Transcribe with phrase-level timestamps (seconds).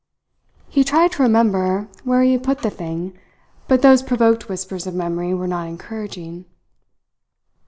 [0.67, 3.15] He tried to remember where he had put the thing;
[3.67, 6.45] but those provoked whispers of memory were not encouraging.